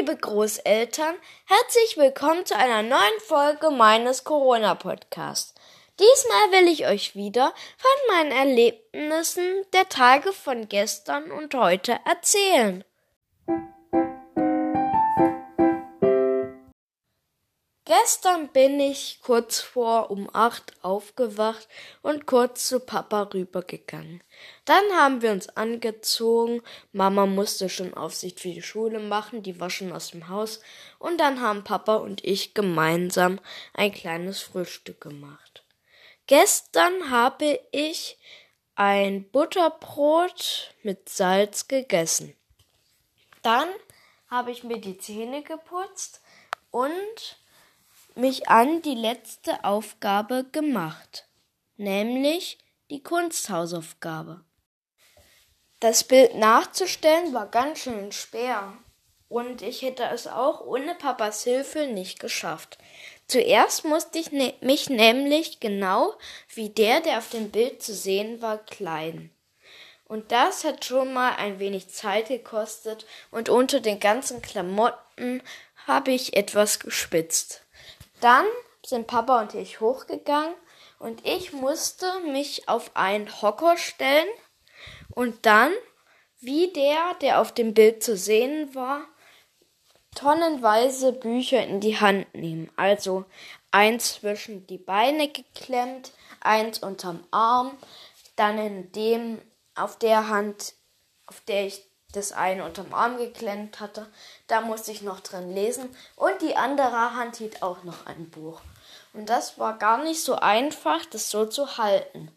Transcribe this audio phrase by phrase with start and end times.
[0.00, 5.54] liebe Großeltern, herzlich willkommen zu einer neuen Folge meines Corona-Podcasts.
[5.98, 12.82] Diesmal will ich euch wieder von meinen Erlebnissen der Tage von gestern und heute erzählen.
[18.02, 21.68] Gestern bin ich kurz vor um acht aufgewacht
[22.02, 24.22] und kurz zu Papa rübergegangen.
[24.64, 26.62] Dann haben wir uns angezogen.
[26.92, 30.60] Mama musste schon Aufsicht für die Schule machen, die war schon aus dem Haus.
[30.98, 33.38] Und dann haben Papa und ich gemeinsam
[33.74, 35.64] ein kleines Frühstück gemacht.
[36.26, 38.18] Gestern habe ich
[38.76, 42.34] ein Butterbrot mit Salz gegessen.
[43.42, 43.68] Dann
[44.28, 46.22] habe ich mir die Zähne geputzt
[46.70, 47.39] und
[48.20, 51.26] mich an die letzte Aufgabe gemacht,
[51.76, 52.58] nämlich
[52.90, 54.44] die Kunsthausaufgabe.
[55.80, 58.74] Das Bild nachzustellen war ganz schön schwer
[59.28, 62.76] und ich hätte es auch ohne Papas Hilfe nicht geschafft.
[63.26, 66.12] Zuerst musste ich ne mich nämlich genau
[66.52, 69.30] wie der, der auf dem Bild zu sehen war, kleiden.
[70.04, 75.42] Und das hat schon mal ein wenig Zeit gekostet und unter den ganzen Klamotten
[75.86, 77.64] habe ich etwas gespitzt.
[78.20, 78.46] Dann
[78.84, 80.54] sind Papa und ich hochgegangen
[80.98, 84.28] und ich musste mich auf einen Hocker stellen
[85.14, 85.72] und dann,
[86.40, 89.02] wie der, der auf dem Bild zu sehen war,
[90.14, 92.70] tonnenweise Bücher in die Hand nehmen.
[92.76, 93.24] Also
[93.70, 97.76] eins zwischen die Beine geklemmt, eins unterm Arm,
[98.36, 99.40] dann in dem
[99.74, 100.74] auf der Hand,
[101.26, 104.06] auf der ich das eine unterm Arm geklemmt hatte.
[104.46, 105.94] Da musste ich noch drin lesen.
[106.16, 108.60] Und die andere Hand hielt auch noch ein Buch.
[109.12, 112.30] Und das war gar nicht so einfach, das so zu halten.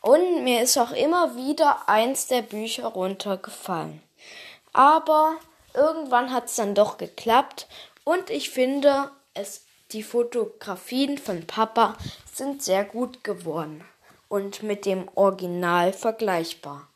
[0.00, 4.02] Und mir ist auch immer wieder eins der Bücher runtergefallen.
[4.72, 5.36] Aber
[5.74, 7.66] irgendwann hat es dann doch geklappt.
[8.04, 11.96] Und ich finde, es, die Fotografien von Papa
[12.32, 13.84] sind sehr gut geworden
[14.28, 16.87] und mit dem Original vergleichbar.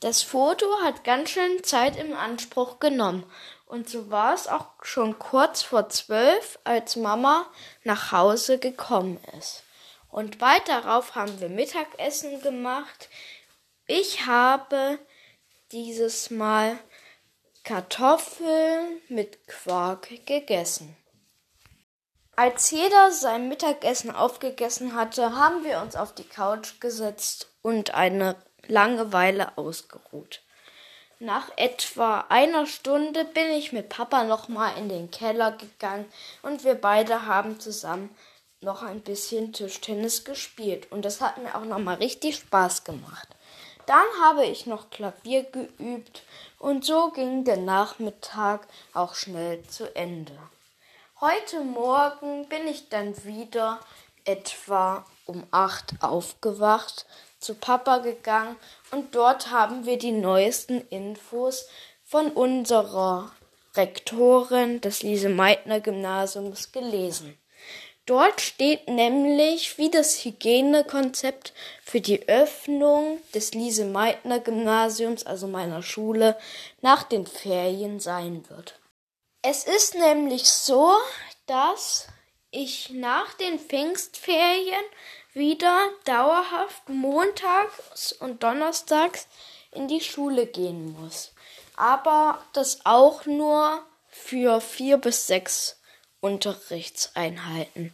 [0.00, 3.30] Das Foto hat ganz schön Zeit im Anspruch genommen.
[3.66, 7.46] Und so war es auch schon kurz vor zwölf, als Mama
[7.84, 9.62] nach Hause gekommen ist.
[10.08, 13.10] Und bald darauf haben wir Mittagessen gemacht.
[13.86, 14.98] Ich habe
[15.70, 16.78] dieses Mal
[17.62, 20.96] Kartoffeln mit Quark gegessen.
[22.34, 28.36] Als jeder sein Mittagessen aufgegessen hatte, haben wir uns auf die Couch gesetzt und eine
[28.66, 30.40] Langeweile ausgeruht.
[31.18, 36.06] Nach etwa einer Stunde bin ich mit Papa nochmal in den Keller gegangen
[36.42, 38.08] und wir beide haben zusammen
[38.62, 43.28] noch ein bisschen Tischtennis gespielt und das hat mir auch nochmal richtig Spaß gemacht.
[43.86, 46.22] Dann habe ich noch Klavier geübt
[46.58, 50.38] und so ging der Nachmittag auch schnell zu Ende.
[51.20, 53.80] Heute Morgen bin ich dann wieder
[54.24, 57.04] etwa um acht aufgewacht
[57.40, 58.56] zu Papa gegangen
[58.90, 61.66] und dort haben wir die neuesten Infos
[62.04, 63.32] von unserer
[63.74, 67.38] Rektorin des Lise-Meitner-Gymnasiums gelesen.
[68.06, 71.52] Dort steht nämlich, wie das Hygienekonzept
[71.84, 76.36] für die Öffnung des Lise-Meitner-Gymnasiums, also meiner Schule,
[76.80, 78.80] nach den Ferien sein wird.
[79.42, 80.92] Es ist nämlich so,
[81.46, 82.08] dass
[82.50, 84.84] ich nach den Pfingstferien
[85.32, 89.26] wieder dauerhaft montags und donnerstags
[89.72, 91.32] in die Schule gehen muss.
[91.76, 95.80] Aber das auch nur für vier bis sechs
[96.20, 97.92] Unterrichtseinheiten.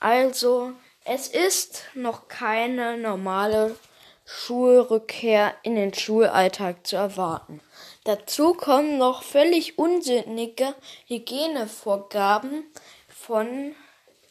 [0.00, 0.72] Also
[1.04, 3.76] es ist noch keine normale
[4.24, 7.60] Schulrückkehr in den Schulalltag zu erwarten.
[8.04, 10.74] Dazu kommen noch völlig unsinnige
[11.06, 12.64] Hygienevorgaben
[13.08, 13.74] von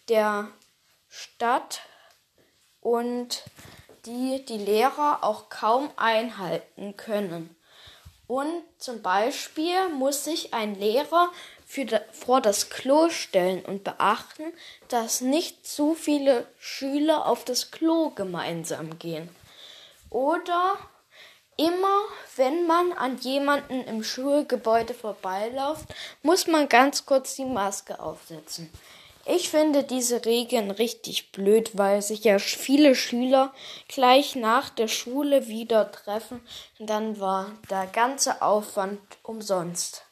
[0.10, 0.48] der
[1.08, 1.82] Stadt
[2.82, 3.44] und
[4.06, 7.56] die die Lehrer auch kaum einhalten können.
[8.28, 11.30] Und zum Beispiel muss sich ein Lehrer
[11.66, 14.54] für vor das Klo stellen und beachten,
[14.88, 19.30] dass nicht zu viele Schüler auf das Klo gemeinsam gehen.
[20.10, 20.78] Oder
[21.58, 22.02] immer,
[22.36, 25.86] wenn man an jemanden im Schulgebäude vorbeiläuft,
[26.24, 28.70] muss man ganz kurz die Maske aufsetzen.
[29.26, 33.54] Ich finde diese Regeln richtig blöd, weil sich ja viele Schüler
[33.88, 36.42] gleich nach der Schule wieder treffen.
[36.80, 40.04] Dann war der ganze Aufwand umsonst.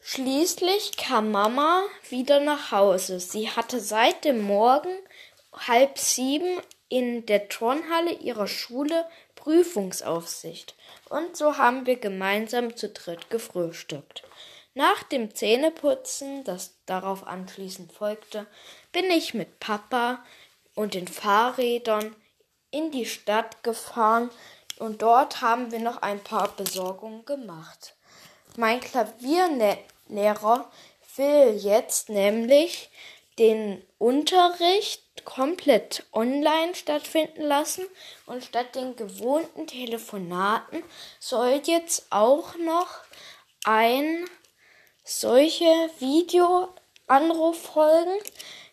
[0.00, 3.20] Schließlich kam Mama wieder nach Hause.
[3.20, 4.92] Sie hatte seit dem Morgen
[5.52, 9.06] halb sieben in der Turnhalle ihrer Schule
[9.36, 10.74] Prüfungsaufsicht.
[11.08, 14.24] Und so haben wir gemeinsam zu dritt gefrühstückt.
[14.74, 18.46] Nach dem Zähneputzen, das darauf anschließend folgte,
[18.92, 20.24] bin ich mit Papa
[20.74, 22.14] und den Fahrrädern
[22.70, 24.30] in die Stadt gefahren
[24.78, 27.96] und dort haben wir noch ein paar Besorgungen gemacht.
[28.56, 30.70] Mein Klavierlehrer
[31.16, 32.90] will jetzt nämlich
[33.38, 37.86] den Unterricht komplett online stattfinden lassen
[38.26, 40.82] und statt den gewohnten Telefonaten
[41.18, 42.88] soll jetzt auch noch
[43.64, 44.28] ein
[45.10, 48.18] solcher Videoanruf folgen,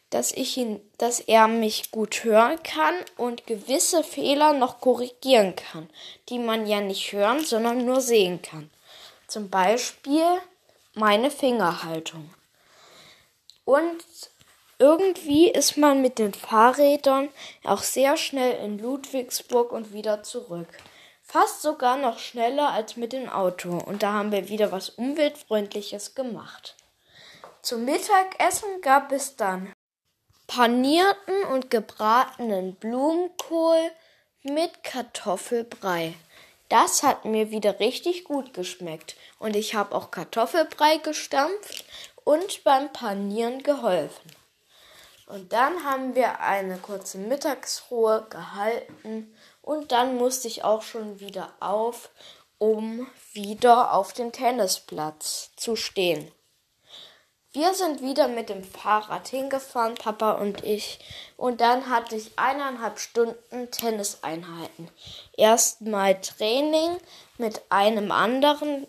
[0.10, 5.90] dass ich ihn, dass er mich gut hören kann und gewisse Fehler noch korrigieren kann,
[6.30, 8.70] die man ja nicht hören, sondern nur sehen kann.
[9.28, 10.26] Zum Beispiel
[10.94, 12.34] meine Fingerhaltung.
[13.66, 14.04] Und
[14.80, 17.30] irgendwie ist man mit den Fahrrädern
[17.64, 20.70] auch sehr schnell in Ludwigsburg und wieder zurück.
[21.28, 23.78] Fast sogar noch schneller als mit dem Auto.
[23.78, 26.76] Und da haben wir wieder was Umweltfreundliches gemacht.
[27.62, 29.74] Zum Mittagessen gab es dann
[30.48, 33.92] panierten und gebratenen Blumenkohl
[34.44, 36.14] mit Kartoffelbrei.
[36.70, 41.86] Das hat mir wieder richtig gut geschmeckt und ich habe auch Kartoffelbrei gestampft
[42.24, 44.32] und beim Panieren geholfen.
[45.28, 49.36] Und dann haben wir eine kurze Mittagsruhe gehalten
[49.68, 52.10] und dann musste ich auch schon wieder auf,
[52.58, 56.32] um wieder auf dem Tennisplatz zu stehen.
[57.52, 61.00] Wir sind wieder mit dem Fahrrad hingefahren, Papa und ich,
[61.36, 64.90] und dann hatte ich eineinhalb Stunden Tenniseinheiten.
[65.36, 66.98] Erstmal Training
[67.38, 68.88] mit einem anderen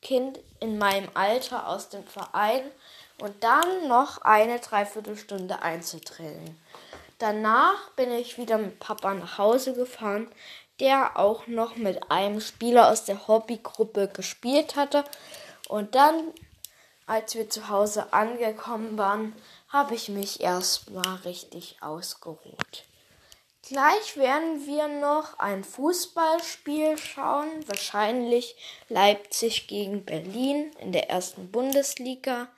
[0.00, 2.62] Kind in meinem Alter aus dem Verein
[3.20, 6.56] und dann noch eine Dreiviertelstunde Einzeltraining.
[7.20, 10.32] Danach bin ich wieder mit Papa nach Hause gefahren,
[10.80, 15.04] der auch noch mit einem Spieler aus der Hobbygruppe gespielt hatte.
[15.68, 16.32] Und dann,
[17.06, 19.34] als wir zu Hause angekommen waren,
[19.68, 22.84] habe ich mich erstmal richtig ausgeruht.
[23.68, 28.56] Gleich werden wir noch ein Fußballspiel schauen, wahrscheinlich
[28.88, 32.48] Leipzig gegen Berlin in der ersten Bundesliga.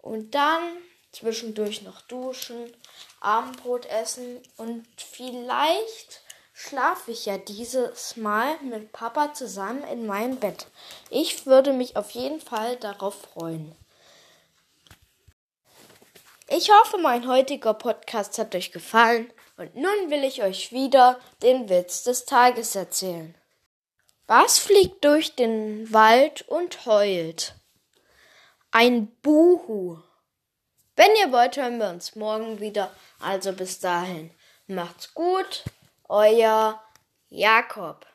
[0.00, 0.60] Und dann
[1.12, 2.74] zwischendurch noch duschen,
[3.20, 6.22] Abendbrot essen und vielleicht
[6.54, 10.66] schlafe ich ja dieses Mal mit Papa zusammen in meinem Bett.
[11.10, 13.74] Ich würde mich auf jeden Fall darauf freuen.
[16.48, 21.68] Ich hoffe, mein heutiger Podcast hat euch gefallen und nun will ich euch wieder den
[21.68, 23.34] Witz des Tages erzählen.
[24.26, 27.54] Was fliegt durch den Wald und heult?
[28.70, 29.98] Ein Buhu.
[31.02, 32.92] Wenn ihr wollt, hören wir uns morgen wieder.
[33.18, 34.30] Also bis dahin.
[34.68, 35.64] Macht's gut.
[36.08, 36.80] Euer
[37.28, 38.06] Jakob.